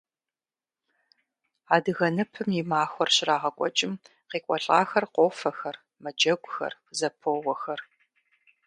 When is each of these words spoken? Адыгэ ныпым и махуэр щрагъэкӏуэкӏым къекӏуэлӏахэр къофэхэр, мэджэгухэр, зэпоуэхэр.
Адыгэ 1.75 2.07
ныпым 2.15 2.49
и 2.59 2.61
махуэр 2.69 3.09
щрагъэкӏуэкӏым 3.15 3.93
къекӏуэлӏахэр 4.29 5.05
къофэхэр, 5.13 5.75
мэджэгухэр, 6.03 6.73
зэпоуэхэр. 6.97 7.81